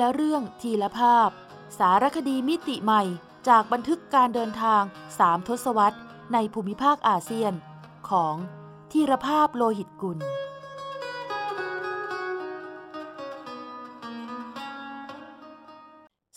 [0.00, 1.28] ละเรื่องทีละภาพ
[1.78, 3.02] สารคดีมิติใหม่
[3.48, 4.82] จากบันทึกการเดินทาง
[5.18, 5.98] สามทศวรรษ
[6.32, 7.52] ในภูมิภาคอาเซียน
[8.10, 8.34] ของ
[8.92, 10.18] ธีรภาพโลหิตกุล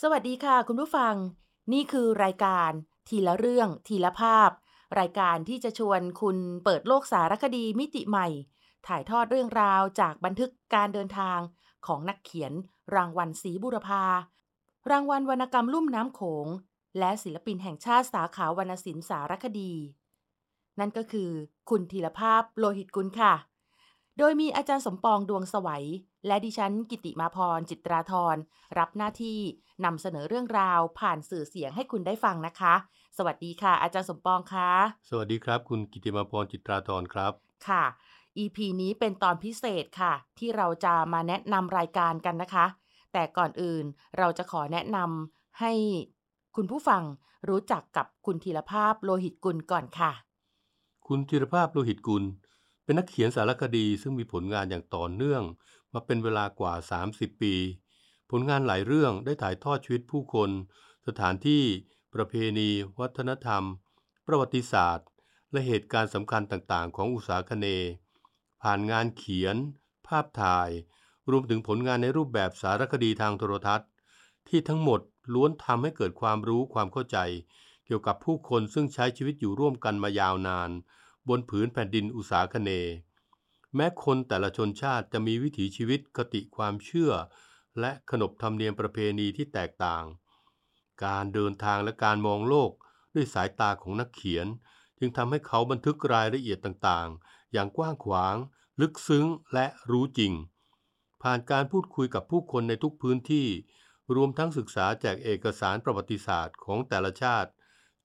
[0.02, 1.16] สวัสดีค่ะคุณผู้ฟัง
[1.74, 2.72] นี่คือรายการ
[3.10, 4.50] ทีละเรื่องทีละภาพ
[5.00, 8.28] รายการที่จะชวนคุณเปิดโลกสารคดีมิติใหม่
[8.88, 11.40] ถ่ายทอดเรื่องราวจากบันทึกการเดินทาง
[11.88, 12.54] ของนักเขียน
[12.96, 14.04] รางวัลศรีบุรพา
[14.92, 16.48] รางวัลวรรณกรรมลุ่มน้ำโขง
[17.00, 19.74] และศิลปินแห่งชาติสาขาวรรณศิลป์สารคดี
[20.80, 21.30] นั่นก็คือ
[21.70, 23.34] คุณธีรภาพโลหิตกุลค่ะ
[24.18, 25.86] โดยมีอาจารย์สมปองดวงสวัย
[26.28, 28.36] และดิฉันกิติมาพรจิตราธร
[28.78, 29.40] รับหน้าที่
[29.86, 32.74] นำเสนอเรื่องราวผ่านสื่อเสียงให้คุณได้ฟังนะคะ
[33.18, 34.72] สวัสดีค่ะ อาจารย์สมปองคะ
[35.10, 37.34] สวัสดีครับ คุณกิติมาพรจิตราธรครับ
[37.68, 37.84] ค่ะ
[38.38, 42.66] EP นี้เป็นตอนพิเศษค่ะ ที่เราจะมาแนะนำรายการกันนะคะ
[43.14, 43.84] แต่ก่อนอื่น
[44.18, 45.74] เราจะขอแนะนำให้
[46.56, 47.04] คุณผู้ฟัง
[47.50, 50.12] รู้จักกับคุณธีรภาพโลหิตกุลก่อนค่ะ
[51.08, 52.24] คุณธีรภาพโลหิตกุล
[52.84, 55.44] เป็นนักเขียนสารคดีซึ่งมีผลงานอย่างต่อเนื่อง
[55.94, 56.74] มาเป็นเวลากว่า
[57.10, 57.56] 30 ปี
[58.32, 60.50] ผลงานหลายเรื่องได้ถ่ายทอดชีวิตผู้คน
[61.08, 61.64] สถานที่
[62.14, 62.70] ประเพณี
[63.00, 63.64] วัฒนธรรม
[64.28, 65.08] ประวัติศาสตร์
[65.52, 67.92] และเหตุการณ์สำคัญต่างๆ ของอุตสาคเนย์
[68.64, 69.56] ผ่านงานเขียน
[70.08, 70.70] ภาพถ่าย
[71.30, 73.90] รวมถึงผลงานในรูปแบบสารคดีทางโทรทัศน์
[74.48, 75.02] ที่ทั้งหมด
[75.34, 77.18] ล้วนทำให้เกิดความรู้ความเข้าใจ
[77.86, 80.70] เกี่ยวกับผู้คนซึ่งใช้ชีวิตอยู่ร่วมกันมายาวนาน
[81.30, 82.72] บนผืนแผ่นดินอุตสาคเน
[83.76, 87.12] แม้คนแต่ละชนชาติจะมีวิถีชีวิตคติความเชื่อ
[87.80, 90.06] และขนบธรรมเนียมประเพณีที่แตกต่าง
[91.06, 92.72] การเดินทางและการมองโลก
[93.16, 94.48] ด้วยสายตาของนักเขียน
[95.00, 98.36] จึงทำให้เขาบันทึกรายละเอียดต่างๆ อย่างกว้างขวาง
[98.82, 100.34] ลึกซึ้งและรู้จริง
[101.22, 103.48] ผ่านการพูดคุยกับผู้คนในทุกพื้นที่
[104.16, 107.52] รวมทั้งศึกษาจากเอกสารประวัติศาสตร์ของแต่ละชาติ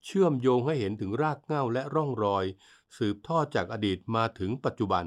[0.05, 2.45] เชื่อมโยงให้เห็นถึงรากเหง้าและร่องรอย
[2.97, 5.05] สืบทอดจากอดีตมาถึงปัจจุบัน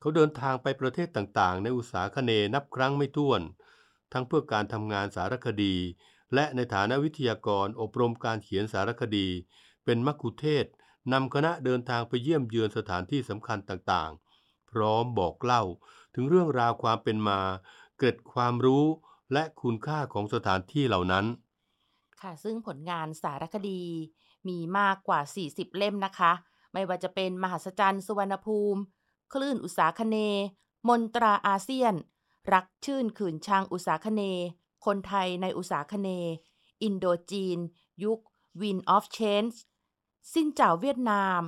[0.00, 3.42] เขาเดินทางไปประเทศต่างๆ ในอุตสาคเนนับครั้งไม่ถ้วน
[4.12, 5.74] ทั้งเพื่อการทำงานสารคดี
[6.34, 9.28] และในฐานะวิทยากรอบรมการเขียนสารคดี
[9.84, 10.72] เป็นมักคุเทศก์
[11.12, 15.62] นำคณะเดินทางไปเยี่ยมเยือนสถานที่สำคัญต่างๆ พร้อมบอกเล่า
[16.14, 17.40] ถึงเรื่องราวความเป็นมา
[17.98, 18.84] เกิดความรู้
[19.32, 21.24] และคุณค่าของสถานที่เหล่านั้น
[22.20, 23.82] ค่ะ ซึ่งผลงานสารคดี
[24.48, 26.32] มีมากกว่า 40 เล่มนะคะ
[26.72, 28.80] ไม่ว่าจะเป็นมหัศจรรย์สุวรรณภูมิ
[29.32, 30.46] คลื่นอุตสาคเนย์
[30.88, 31.94] มนตราอาเซียน
[32.52, 34.46] รักชื่นขืนชางอุตสาคเนย์
[34.86, 36.34] คนไทยในอุตสาคเนย์
[36.82, 37.58] อินโดจีน
[38.04, 38.20] ยุค
[38.60, 39.56] Wind of Change
[40.32, 41.40] สินเจ้าเวียดนาม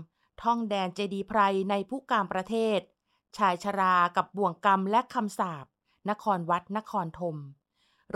[0.42, 1.40] ท่องแดนเจดีไพร
[1.70, 2.80] ในผู้กามประเทศ
[3.36, 5.66] ชายชรากับบ่วงกรรมและคำสาป
[6.10, 7.36] นครวัดนครธม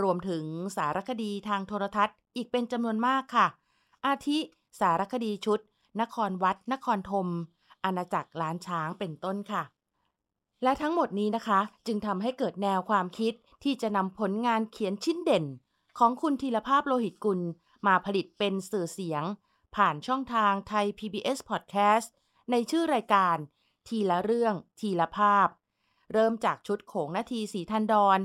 [0.01, 0.43] รวมถึง
[0.75, 3.47] สารคดีทางโทรทัศน์อีกเป็นจำนวนมากค่ะ
[4.05, 4.39] อาทิ
[4.79, 5.59] สารคดีชุด
[6.01, 7.27] นครวัด นครธม
[7.83, 9.63] อาณาจักรล้านช้างเป็นต้นค่ะ
[10.63, 15.45] และทั้งหมดนี้นะคะ จึงทำให้เกิดแนวความคิดที่จะนำผลงานเขียนชิ้นเด่น
[15.97, 17.39] ของคุณธีรภาพโลหิตกุล
[17.87, 19.23] มาผลิตเป็นสื่อเสียง
[19.75, 22.07] ผ่านช่องทางไทย PBS Podcast
[22.51, 23.37] ในชื่อรายการ
[23.87, 25.47] ทีละเรื่อง ทีละภาพ
[26.13, 28.19] เริ่มจากชุดโขงนาทีสีทันดอน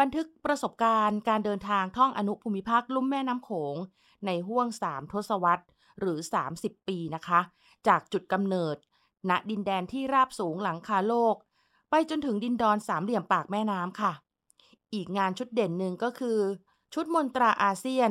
[0.00, 3.76] บันทึกประสบการณ์การเดินทางท่องอนุภูมิภาคลุ่มแม่น้ำโขง
[4.26, 5.64] ในห้วง3ทศวรรษ
[6.00, 6.18] หรือ
[6.54, 7.40] 30 ปีนะคะ
[7.86, 8.76] จากจุดกำเนิด
[9.30, 11.34] ณดินแดนที่ราบสูงหลังคาโลก
[11.90, 14.12] ไปจนถึงดินดอนสามเหลี่ยมปากแม่น้ำค่ะ
[14.94, 16.38] อีกงานชุดเด่นหนึ่งก็คือ
[16.94, 18.10] ชุดมนตราอาเซียน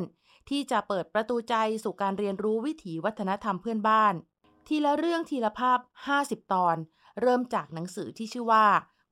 [0.50, 4.14] ที่จะเปิดประตูใจสู่การเรียนรู้วิถีวัฒนธรรมเพื่อนบ้าน
[4.68, 5.80] ทีละเรื่องทีละภาพ
[6.16, 6.78] 50 ตอน
[7.22, 8.66] เริ่มจากหนังสือที่ชื่อว่า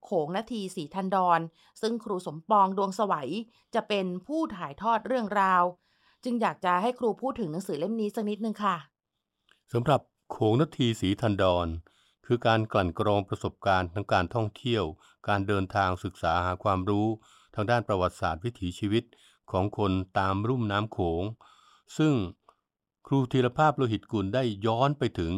[0.04, 1.40] โขงนาทีสีทันดอน
[1.82, 3.30] ซึ่งครูสมปองดวงสวัย
[3.76, 5.64] จะเป็นผู้ถ่ายทอดเรื่องราว
[6.24, 8.78] จึงอยากจะให้ครูพูดถึงหนังสือเล่มนี้สักนิดนึงค่ะ
[9.74, 11.68] สำหรับโขงนาทีสีทันดอน
[12.26, 14.84] คือการกลั่นกรองประสบการณ์ทั้งการท่องเที่ยว
[15.28, 17.08] การเดินทางศึกษาหาความรู้
[17.56, 19.04] ทางด้านประวัติศาสตร์วิถีชีวิต
[19.52, 21.24] ของคนตามรุ่มน้ำโขง
[21.98, 22.14] ซึ่ง
[23.08, 25.34] ครูธีรภาพโลหิตกุลได้ย้อนไปถึง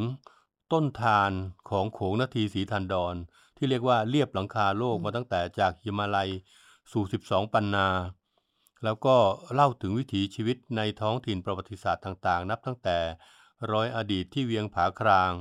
[0.71, 1.31] ต้นทาน
[1.69, 3.15] ของโขงนาทีสีทันดอน
[3.57, 6.29] ที่เรียกว่าเรียบหลังคาโลกมาตั้งแต่จากหิมาลัย
[6.91, 7.87] สู่ 12 ปันนา
[8.83, 9.17] แล้วก็
[9.53, 12.97] เล่าถึงวิถีชีวิตในท้องถิ่นประวัติศาสตร์ต่างๆ นับตั้งแต่
[13.71, 15.31] ร้อยอดีตที่เวียงผาคราง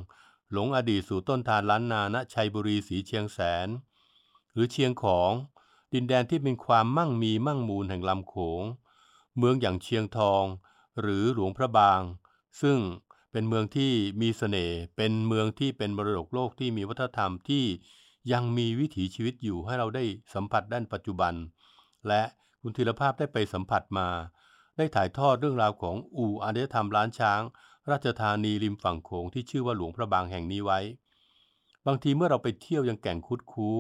[0.53, 3.69] หลงอดีตสู่ต้นทานล้านนาณชัยบุรีสีเชียงแสน
[4.53, 5.31] หรือเชียงของ
[5.93, 8.63] ดินแดนที่เป็นความมั่งมีมั่งมูลแห่งลำโขง
[9.37, 10.45] เมืองอย่างเชียงทอง
[11.01, 12.01] หรือหลวงพระบาง
[12.63, 12.79] ซึ่ง
[13.33, 17.65] เป็นเมืองที่มีเสน่ห์เป็นเมืองที่เป็นมรดกโลกที่มีวัฒนธรรมที่
[18.33, 20.05] ยังมีวิถีชีวิตอยู่ให้เราได้
[20.35, 21.35] สัมผัสด้านปัจจุบัน
[22.09, 22.23] และ
[22.61, 24.09] คคุณธีรภาพได้ไปสัมผัสมา
[24.77, 27.41] ได้ถ่ายทอดเรื่องราวของอู่อารยธรรมล้านช้าง
[27.91, 30.81] ราชธานีริมฝั่งโขงที่ชื่อว่าหลวงพระบางแห่งนี้ไว้
[31.87, 33.79] บางทีเมื่อเราไปเที่ยวยังแก่งคุดคู้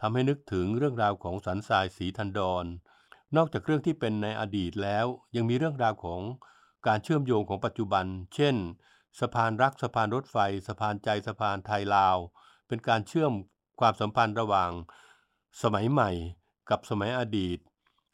[0.00, 2.64] ทำให้นึกถึงเรื่องราวของสันทรายสีทันดอน
[3.36, 5.06] นอกจากเรื่องที่เป็นในอดีตแล้ว
[5.36, 6.20] ยังมีเรื่องราวของ
[6.86, 8.56] การเชื่อมโยงของปัจจุบัน เช่น
[9.20, 10.36] สะพานรักสะพานรถไฟ
[10.66, 12.16] สะพานใจสะพานไทยลาว
[12.68, 13.32] เป็นการเชื่อม
[13.80, 14.70] ความสัมพันธ์ระหว่าง
[15.62, 16.10] สมัยใหม่
[16.70, 17.58] กับสมัยอดีต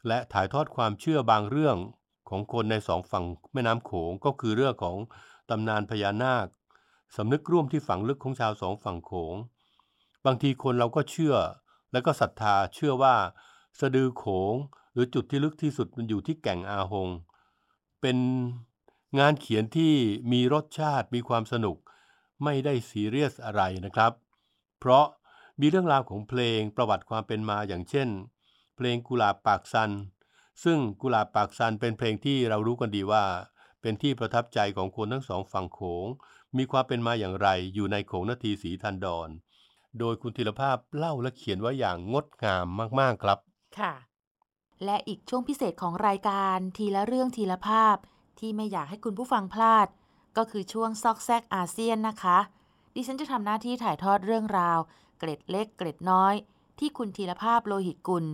[0.07, 1.77] และถ่ายทอดความเชื่อบางเรื่อง
[2.29, 4.97] ของคนในสองฝั่งแม่น้ำโขงก็คือเรื่องของ
[5.51, 6.47] ตำนานพญานาค
[7.17, 9.37] สำนึกร่วมที่ฝังลึกของชาวสองฝั่งโขง
[10.27, 11.35] บางทีคนเราก็เชื่อ
[11.93, 13.17] และก็ศรัทธาเชื่อว่า
[13.81, 14.55] สะดือโขง
[14.93, 17.09] หรือจุดที่ลึกที่สุดมันอยู่ที่แก่งอาหง
[18.01, 18.19] เป็น
[19.19, 19.95] งานเขียนที่
[20.33, 21.77] มีรสชาติมีความสนุก
[22.45, 24.13] ไม่ได้ซีเรียสอะไรนะครับ
[24.79, 25.07] เพราะ
[25.61, 28.09] มีเรื่องราวของเพลงประวัติความเป็นมาอย่างเช่น
[28.77, 29.91] เพลงกุหลาบปากซัน
[30.65, 33.25] ซึ่งกุหลาบปากซันเป็นเพลงที่เรารู้กันดีว่า
[33.81, 36.07] เป็นที่ประทับใจของคนทั้งสองฝั่งโขง
[36.57, 39.29] มีความเป็นมาอย่างไรอยู่ในโขงนาทีสีทันดอน
[39.99, 42.67] โดยคุณธีรภาพเล่าและเขียนไว้อย่างงดงาม
[43.01, 43.39] มากๆครับ
[43.79, 43.93] ค่ะ
[44.85, 47.97] และอีกช่วงพิเศษของรายการทีละเรื่องทีละภาพ
[48.39, 49.87] ที่ไม่อยากให้คุณผู้ฟังพลาด
[50.37, 52.39] ก็คือช่วงซอกแซกอาเซียนนะคะ
[52.95, 54.79] ดิฉันจะทำหน้าที่ถ่ายทอดเรื่องราว
[55.19, 56.35] เกร็ดเล็กเกร็ดน้อย
[56.79, 58.25] ที่คุณธีรภาพโลหิตกุล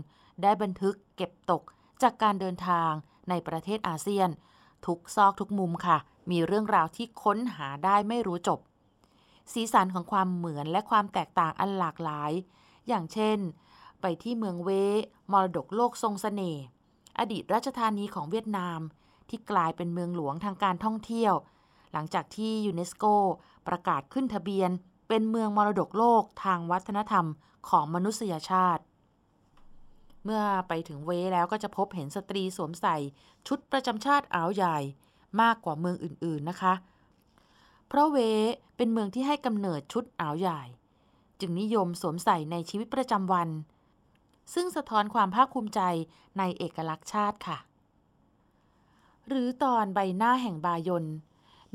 [0.42, 1.62] ได้บันทึกเก็บตก
[2.02, 2.90] จากการเดินทาง
[3.28, 4.28] ในประเทศอาเซียน
[4.86, 5.98] ทุกซอกทุกมุมค่ะ
[6.30, 8.58] มีเรื่องราวที่ค้นหาได้ไม่รู้จบ
[9.52, 12.32] สีสันของความเหมือนและความแตกต่างอันหลากหลาย
[12.88, 13.38] อย่างเช่น
[14.00, 14.70] ไปที่เมืองเว
[15.32, 16.62] มรดกโลกทรงสเสน่ห์
[17.18, 18.80] อดีตราชธานีของเวียดนาม
[19.28, 21.34] ที่กลายเป็นเมืองหลวงทางการท่องเที่ยว
[21.92, 23.04] หลังจากที่ยูเนสโก
[23.68, 24.70] ประกาศขึ้นทะเบียน
[25.08, 27.26] เป็นเมืองมรดกโลกทางวัฒนธรรม
[27.68, 28.82] ของมนุษยชาติ
[30.24, 32.96] เมื่อไปถึงเวแล้วก็จะพบเห็นสตรีสวมใส่
[33.46, 34.78] ชุดประจำชาติอ่าวใหญ่
[35.40, 36.74] มากกว่าเมืองอื่นๆนะคะ
[37.88, 38.16] เพราะเว
[38.76, 40.62] เป็นเมืองที่ให้กำเนิดชุดอ่าวใหญ่
[41.40, 43.48] จึงนิยมสวมใส่ในชีวิตประจำวัน
[44.54, 45.80] ซึ่งสะท้อนความภาคภูมิใจ
[46.38, 47.58] ในเอกลักษณ์ชาติค่ะ
[49.28, 51.04] หรือตอนใบหน้าแห่งบายน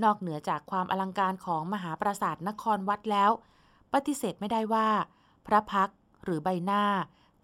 [0.04, 3.31] นอกเหนือจากความอลังการของมหาปราสาทนครวัดแล้ว
[3.94, 4.90] ปฏิเสธไม่ได้ว่า
[5.48, 5.90] พระพัก
[6.24, 6.84] หรือใบหน้า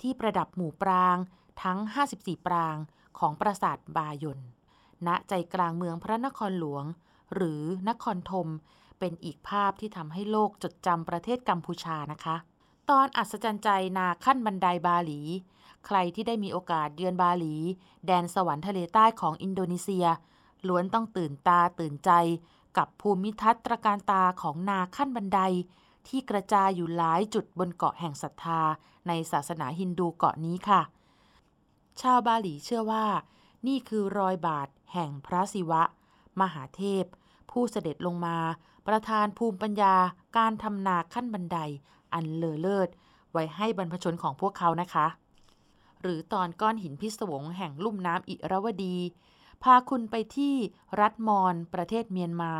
[0.01, 1.17] ที่ประดับหมู่ปราง
[1.63, 1.77] ทั้ง
[2.13, 2.75] 54 ปราง
[3.19, 4.39] ของปราสาทบายน
[5.07, 6.83] ณใจกลางเมืองพระนครหลวง
[7.33, 8.47] หรือนครธม
[8.99, 12.35] เป็นอีกภาพที่ทำให้โลกจดจำประเทศกัมพูชานะคะ
[12.89, 15.21] ตอนอัศจรรย์ใจนาขั้นบันไดบาหลี
[15.85, 17.55] ใครที่ได้มีโอกาสเยือนบาหลี
[18.05, 20.05] แดนสวรรค์ทะเลใต้ของอินโดนีเซีย
[20.67, 22.11] ล้วนต้องตื่นตาตื่นใจ
[22.77, 25.39] กับภูมิทัศน์ตระการตาของนาขั้นบันได
[26.07, 28.61] ที่กระจายอยู่หลายจุดบนเกาะแห่งศรัทธา
[29.07, 30.81] ในศาสนาฮินดูเกาะนี้ค่ะ
[32.01, 33.05] ชาวบาหลีเชื่อว่า
[33.67, 35.83] นี่คือรอยบาทแห่งพระศิวะ
[36.41, 37.05] มหาเทพ
[37.51, 38.37] ผู้เสด็จลงมา
[38.87, 39.95] ประทานภูมิปัญญา
[40.37, 41.57] การทำนาขั้นบันได
[42.13, 42.89] อันเลอเลิศ
[43.31, 45.07] ไว้ให้บรรพชนของพวกเขานะคะ
[46.01, 48.97] หรือตอนก้อนหินพิศวงแห่งลุ่มน้ำอิระวดี
[49.63, 50.55] พาคุณไปที่
[51.01, 52.53] รัฐมอนประเทศเมียนมา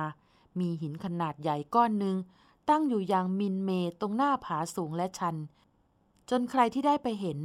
[0.60, 2.16] มีหินขนาดใหญ่ก้อนหนึ่ง
[2.70, 3.70] ตั้งอยู่อย่างมินเม
[4.02, 5.36] ตรงหน้าผาสูงและชัน
[6.30, 7.40] จนใครที่ได้ไปเห็น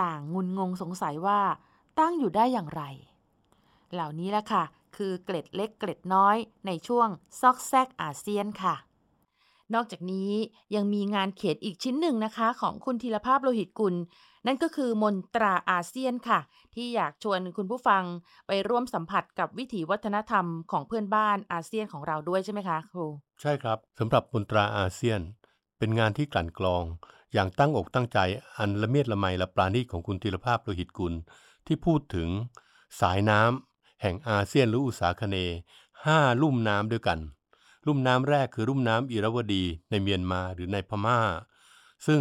[0.00, 1.40] ต่างงุนงงสงสัยว่า
[1.98, 2.82] ตั้งอยู่ได้อย่างไร
[3.92, 4.64] เหล่านี้แหละค่ะ
[4.96, 7.08] คือเกล็ดเล็กเกล็ดน้อยในช่วง
[7.40, 8.74] ซอกแซกอาเซียนค่ะ
[9.74, 10.32] นอกจากนี้
[10.74, 13.94] ยังมีงานเขียนอีกชิ้นหนึ่งนะคะ ของคุณธีรภาพโลหิตกุล
[14.46, 16.40] นั่นก็คือมนตราอาเซียนค่ะ
[16.74, 18.02] ที่อยากชวนคุณผู้ฟัง
[18.46, 23.06] ไปร่วมสัมผัสกับวิถีวัฒนธรรมของเพื่อนบ้านอาเซียนของเราด้วยใช่ไหมคะครู
[23.40, 25.20] ใช่ครับสำหรับมนตราอาเซียน
[25.78, 26.84] เป็นงานที่กลั่นกรอง
[27.32, 28.18] อย่างตั้งอกตั้งใจ
[28.56, 31.14] อันละเมียดละไมละปราณีตของคุณธีรภาพโลหิตกุล
[31.66, 32.28] ที่พูดถึง
[33.00, 33.67] สายน้ำ
[34.02, 35.36] แห่งอาเซียนหรืออุษาคเน
[36.06, 37.18] ห้าลุ่มน้ำด้วยกัน
[37.86, 41.20] ลุ่มน้ำแรกคือลุ่มน้ำอิรวดีในเมียนมาหรือในพม่า
[42.06, 42.20] ซึ่ง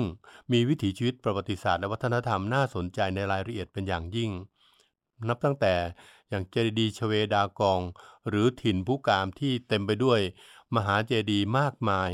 [0.51, 4.31] มีวิถีชีวิตประวัติศาสตร์และวัฒนธรรมน่าสนใจในรายละเอียดเป็นอย่างยิ่ง
[5.27, 5.73] นับตั้งแต่
[6.29, 7.81] อย่างเจดีย์ชเวดากอง
[8.27, 10.19] หรือถิ่นผู้กามที่เต็มไปด้วย
[10.75, 12.11] มหาเจดีย์มากมาย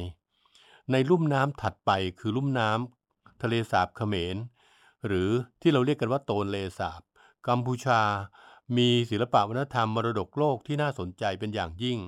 [0.91, 4.36] ในลุ่มน้ำถัดไปคือลุ่มน้ำทะเลสาบเขมร
[5.05, 5.29] หรือ
[5.62, 7.01] ที่เราเรียกกันว่าโตนเลสาบ
[7.48, 8.01] กัมพูชา
[8.77, 12.00] มีศิลปะวัฒนธรรมมรดกโลกที่น่าสนใจเป็นอย่างยิ่ง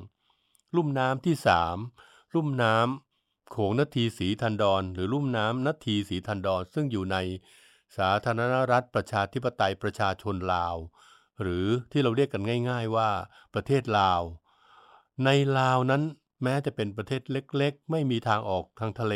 [0.76, 1.78] ลุ่มน้ำที่สาม
[2.36, 7.18] ลุ่มน้ำโขงนาทีสีทันดอนหรือลุ่มน้ำนาทีสีทันดอนซึ่งอยู่ใน
[7.98, 10.76] สาธารณรัฐประชาธิปไตยประชาชนลาว
[11.42, 13.10] หรือที่เราเรียกกันง่าย ๆว่า
[13.54, 14.22] ประเทศลาว
[15.26, 16.04] ในลาวนั้น
[16.44, 19.16] แม้จะเป็นประเทศเล็กๆ ไม่มีทางออกทางทะเล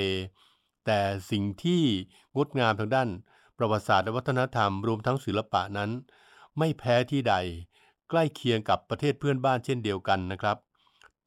[0.85, 0.99] แต่
[1.31, 1.81] สิ่งที่
[2.35, 3.09] งดงามทางด้าน
[3.57, 5.89] ประวัติศาสตร์และวัฒนธรรมรวมทั้งศิลปะนั้น
[6.59, 7.35] ไม่แพ้ที่ใด
[8.09, 10.57] ใกล้เคียงกับประเทศเพื่อนบ้านเช่นเดียวกันนะครับ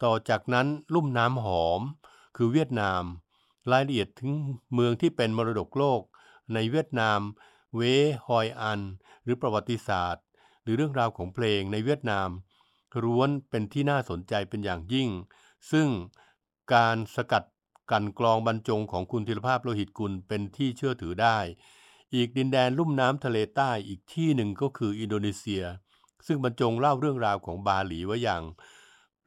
[0.02, 1.80] ต่อจากนั้นลุ่มน้ำหอม
[2.36, 3.02] คือเวียดนาม
[3.70, 4.32] รายละเอียดถึง
[4.74, 6.00] เมืองที่เป็นมรดกโลก
[6.54, 7.20] ในเวียดนาม
[7.76, 7.80] เว
[8.26, 8.80] ฮอยอัน
[9.24, 10.24] หรือประวัติศาสตร์
[10.62, 12.28] หรือเรื่องราวของเพลงในเวียดนาม
[13.02, 15.08] ร้วนเป็นที่น่าสนใจเป็นอย่างยิ่ง
[15.70, 15.88] ซึ่ง
[16.74, 17.44] การสกัด
[17.90, 21.38] กันกรองบรรจงของคุณธีรภาพโลหิตกุลเป็นที่เชื่อถือได้
[22.14, 25.64] อีกดินแดนลุ่มน้ำทะเลใต้อีกที่หนึ่งก็คืออินโดนีเซีย
[26.26, 28.42] ซึ่งบรรจงเล่าเรื่องราวของบาหลีไว้อย่าง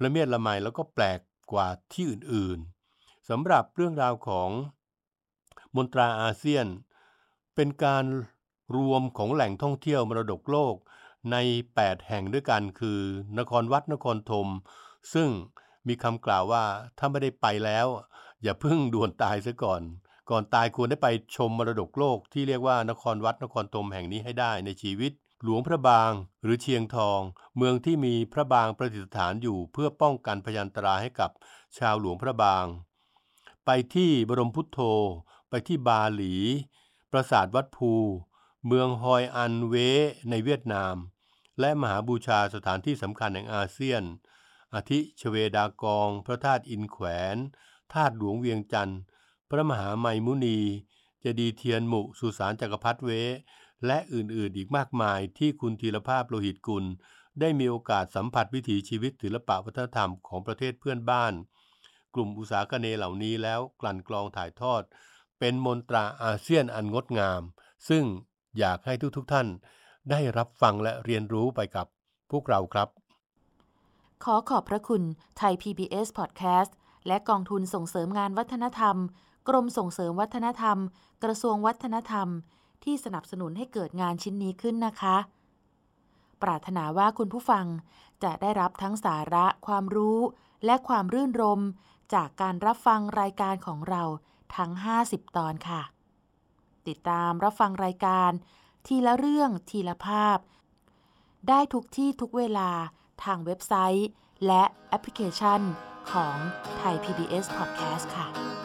[0.03, 1.19] ละเมียดละไมแล้วก็แปลก
[1.51, 4.49] กว่าที่อื่นๆสำหรับเรื่องราวของ
[5.75, 6.65] มนตราอาเซียน
[7.55, 8.05] เป็นการ
[8.77, 10.75] รวมของแหล่งท่องเที่ยวมรดกโลก
[11.31, 11.37] ใน
[11.73, 12.99] 8 แห่งด้วยกันคือ
[13.39, 14.47] นครวัดนครธม
[15.13, 15.29] ซึ่ง
[15.87, 16.63] มีคำกล่าวว่า
[16.97, 17.87] ถ้าไม่ได้ไปแล้ว
[18.43, 19.81] อย่าเพิ่งด่วนตายซะก่อน
[20.29, 25.11] ก่อนตายควรได้ไปชมมรดกโลกที่เรียกว่านครวัดนครธมแห่งนี้ให้ได้ในชีวิต
[25.43, 26.11] หลวงพระบาง
[26.43, 27.19] หรือเชียงทอง
[27.57, 31.31] เมืองที่มีพระบางประดิษฐานอยู่เพื่อป้องกันพยันตรายให้กับ
[31.77, 32.65] ชาวหลวงพระบาง
[33.65, 34.79] ไปที่บรมพุทโธ
[35.49, 36.35] ไปที่บาหลี
[37.11, 37.91] ปราสาทวัดภู
[38.65, 39.75] เมืองฮอยอันเว
[40.29, 40.95] ในเวียดนาม
[41.59, 44.03] และมหาบูชาสถานที่สำคัญแห่งอาเซียน
[44.75, 47.05] อาทิชเวดากอง พระธาตุอินแขว
[47.35, 47.37] น
[47.93, 48.99] ธาตุหลวงเวียงจันทร์
[49.49, 50.59] พระมหาไมมุนี
[51.21, 53.11] เจดีเทียนหมู่สุสานจักรพรรดิเว
[53.85, 56.85] และอื่นๆอีกมากมายที่คุณธีรภาพโลหิตกุล
[57.39, 61.33] ได้มีโอกาสสัมผัสวิถีชีวิตศิลปะวัฒนธรรมของประเทศเพื่อนบ้าน
[62.15, 64.83] กลุ่มอุตสาหกเนเหล่านี้แล้วกลั่นกรองถ่ายทอด
[65.39, 67.41] เป็นมนตราอาเซียนอันงดงาม
[67.89, 68.03] ซึ่ง
[68.59, 69.47] อยากให้ทุกๆทท่าน
[70.09, 71.87] ได้รับฟังและเรียนรู้ไปกับ
[72.31, 72.87] พวกเราครับ
[74.23, 75.03] ขอขอบพระคุณ
[75.37, 76.71] ไทย PBS Podcast
[77.07, 78.95] และกองทุนส่งเสริมงานวัฒนธรรม
[79.47, 80.77] กรมส่งเสริมวัฒนธรรม
[81.23, 82.27] กระทรวงวัฒนธรรม
[82.83, 85.17] ที่สนับสนุนให้เกิดงานชิ้นนี้ขึ้นนะคะ
[86.41, 87.65] ปรารถนาว่าคุณผู้ฟัง
[88.23, 90.19] จะได้รับทั้งสาระ ความรู้
[90.65, 91.61] และความรื่นรม
[92.13, 94.03] จากการรับฟังรายการของเรา
[94.55, 94.71] ทั้ง
[95.03, 95.81] 50 ตอนค่ะ
[96.87, 98.31] ติดตามรับฟังรายการ
[98.87, 100.37] ทีละเรื่องทีละภาพ
[101.49, 102.69] ได้ทุกที่ทุกเวลา
[103.23, 104.09] ทางเว็บไซต์
[104.47, 105.61] และแอปพลิเคชัน
[106.11, 106.35] ของ
[106.77, 108.64] ไทย PBS Podcast ค่ะ